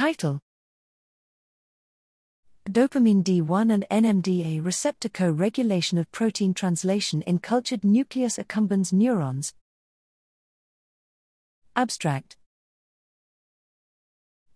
Title 0.00 0.40
Dopamine 2.66 3.22
D1 3.22 3.70
and 3.70 3.84
NMDA 3.90 4.64
receptor 4.64 5.10
co 5.10 5.30
regulation 5.30 5.98
of 5.98 6.10
protein 6.10 6.54
translation 6.54 7.20
in 7.20 7.38
cultured 7.38 7.84
nucleus 7.84 8.38
accumbens 8.38 8.94
neurons. 8.94 9.52
Abstract 11.76 12.38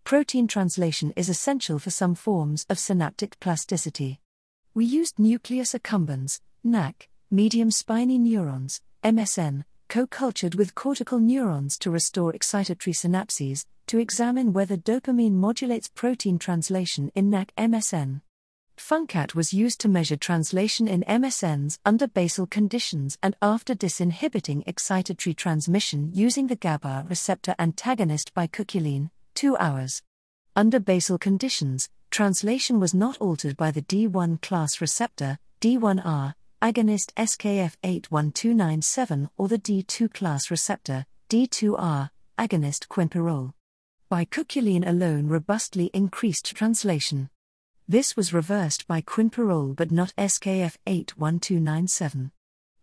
Protein 0.04 0.48
translation 0.48 1.12
is 1.14 1.28
essential 1.28 1.78
for 1.78 1.90
some 1.90 2.14
forms 2.14 2.64
of 2.70 2.78
synaptic 2.78 3.38
plasticity. 3.38 4.20
We 4.72 4.86
used 4.86 5.18
nucleus 5.18 5.74
accumbens, 5.74 6.40
NAC, 6.64 7.10
medium 7.30 7.70
spiny 7.70 8.16
neurons, 8.16 8.80
MSN, 9.02 9.64
co 9.88 10.06
cultured 10.06 10.54
with 10.54 10.74
cortical 10.74 11.18
neurons 11.18 11.78
to 11.78 11.90
restore 11.90 12.32
excitatory 12.32 12.94
synapses, 12.94 13.66
to 13.86 13.98
examine 13.98 14.52
whether 14.52 14.76
dopamine 14.76 15.32
modulates 15.32 15.88
protein 15.88 16.38
translation 16.38 17.10
in 17.14 17.30
NAC 17.30 17.54
MSN. 17.56 18.20
Funcat 18.76 19.34
was 19.34 19.52
used 19.52 19.80
to 19.80 19.88
measure 19.88 20.16
translation 20.16 20.88
in 20.88 21.02
MSNs 21.02 21.78
under 21.84 22.08
basal 22.08 22.46
conditions 22.46 23.16
and 23.22 23.36
after 23.40 23.74
disinhibiting 23.74 24.64
excitatory 24.66 25.36
transmission 25.36 26.10
using 26.12 26.48
the 26.48 26.56
GABA 26.56 27.06
receptor 27.08 27.54
antagonist 27.58 28.34
bicuculline, 28.34 29.10
2 29.34 29.56
hours. 29.58 30.02
Under 30.56 30.80
basal 30.80 31.18
conditions, 31.18 31.88
translation 32.10 32.80
was 32.80 32.94
not 32.94 33.16
altered 33.18 33.56
by 33.56 33.70
the 33.70 33.82
D1 33.82 34.42
class 34.42 34.80
receptor, 34.80 35.38
D1R, 35.60 36.34
agonist 36.64 37.12
SKF81297 37.18 39.28
or 39.36 39.48
the 39.48 39.58
D2 39.58 40.14
class 40.14 40.50
receptor, 40.50 41.04
D2R, 41.28 42.08
agonist 42.38 42.88
quinpirole. 42.88 43.52
Bicuculline 44.10 44.88
alone 44.88 45.28
robustly 45.28 45.90
increased 45.92 46.56
translation. 46.56 47.28
This 47.86 48.16
was 48.16 48.32
reversed 48.32 48.88
by 48.88 49.02
quinpirole 49.02 49.76
but 49.76 49.90
not 49.90 50.14
SKF81297. 50.16 52.30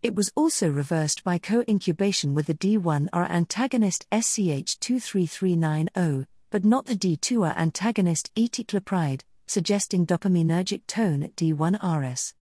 It 0.04 0.14
was 0.14 0.32
also 0.36 0.70
reversed 0.70 1.24
by 1.24 1.40
co 1.40 1.64
incubation 1.68 2.36
with 2.36 2.46
the 2.46 2.54
D1R 2.54 3.32
antagonist 3.32 4.06
SCH23390, 4.12 6.28
but 6.52 6.64
not 6.64 6.86
the 6.86 6.96
D2R 6.96 7.58
antagonist 7.58 8.30
eticlopride, 8.36 9.22
suggesting 9.48 10.06
dopaminergic 10.06 10.86
tone 10.86 11.24
at 11.24 11.36
D1RS. 11.36 12.36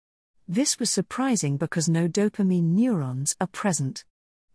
This 0.50 0.80
was 0.80 0.90
surprising 0.90 1.58
because 1.58 1.90
no 1.90 2.08
dopamine 2.08 2.72
neurons 2.72 3.36
are 3.42 3.48
present. 3.48 4.06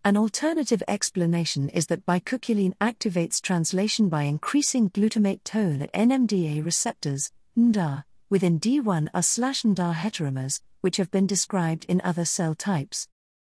An 0.02 0.16
alternative 0.16 0.82
explanation 0.88 1.68
is 1.68 1.88
that 1.88 2.06
bicuculline 2.06 2.72
activates 2.80 3.42
translation 3.42 4.08
by 4.08 4.22
increasing 4.22 4.88
glutamate 4.88 5.44
tone 5.44 5.82
at 5.82 5.92
NMDA 5.92 6.64
receptors, 6.64 7.30
NMDA, 7.58 8.04
within 8.30 8.58
D1R/NMDA 8.58 9.94
heteromers, 9.96 10.62
which 10.80 10.96
have 10.96 11.10
been 11.10 11.26
described 11.26 11.84
in 11.90 12.00
other 12.02 12.24
cell 12.24 12.54
types. 12.54 13.06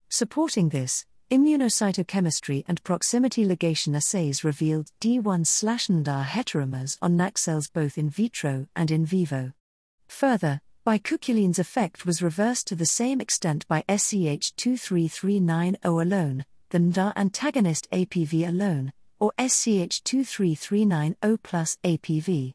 Supporting 0.08 0.70
this, 0.70 1.06
immunocytochemistry 1.30 2.64
and 2.66 2.82
proximity 2.82 3.46
ligation 3.46 3.94
assays 3.94 4.42
revealed 4.42 4.90
D1/NMDA 5.00 6.24
heteromers 6.24 6.98
on 7.00 7.16
NAC 7.16 7.38
cells 7.38 7.68
both 7.68 7.96
in 7.96 8.10
vitro 8.10 8.66
and 8.74 8.90
in 8.90 9.06
vivo. 9.06 9.52
Further, 10.08 10.60
Bicuculline's 10.84 11.60
effect 11.60 12.04
was 12.04 12.22
reversed 12.22 12.66
to 12.66 12.74
the 12.74 12.84
same 12.84 13.20
extent 13.20 13.64
by 13.68 13.84
SCH23390 13.88 15.76
alone, 15.84 16.44
the 16.70 16.78
NMDA 16.78 17.12
antagonist 17.14 17.88
APV 17.92 18.48
alone, 18.48 18.92
or 19.20 19.30
SCH23390 19.38 21.38
plus 21.44 21.78
APV. 21.84 22.54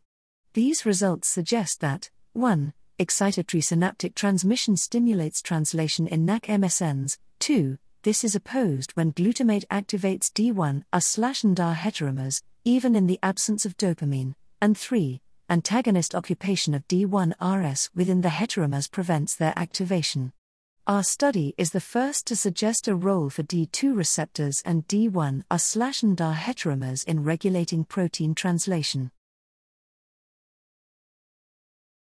These 0.54 0.86
results 0.86 1.30
suggest 1.30 1.80
that 1.80 2.10
1. 2.34 2.74
Excitatory 3.00 3.64
synaptic 3.64 4.14
transmission 4.14 4.76
stimulates 4.76 5.42
translation 5.42 6.06
in 6.06 6.26
NAC 6.26 6.48
MSNs, 6.48 7.18
2. 7.40 7.78
This 8.04 8.26
is 8.26 8.36
opposed 8.36 8.92
when 8.92 9.14
glutamate 9.14 9.66
activates 9.68 10.34
D1 10.34 10.84
NMDA 10.92 11.78
heteromers, 11.78 12.42
even 12.66 12.94
in 12.94 13.08
the 13.08 13.20
absence 13.24 13.66
of 13.66 13.78
dopamine, 13.78 14.34
and 14.62 14.78
3 14.78 15.22
antagonist 15.50 16.14
occupation 16.14 16.74
of 16.74 16.88
D1RS 16.88 17.90
within 17.96 18.22
the 18.22 18.30
heteromers 18.30 18.92
prevents 18.92 19.36
their 19.36 19.54
activation. 19.56 20.34
Our 20.86 21.04
study 21.04 21.54
is 21.58 21.72
the 21.72 21.80
first 21.80 22.28
to 22.28 22.36
suggest 22.36 22.88
a 22.88 22.96
role 22.96 23.30
for 23.30 23.44
D2 23.44 23.96
receptors 23.96 24.62
and 24.66 24.88
D1R/NMDA 24.88 26.36
heteromers 26.36 27.06
in 27.06 27.24
regulating 27.24 27.86
protein 27.86 28.36
translation. 28.36 29.12